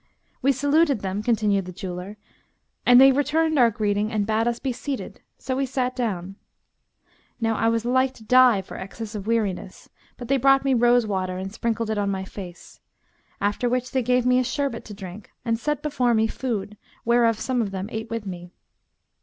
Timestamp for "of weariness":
9.13-9.89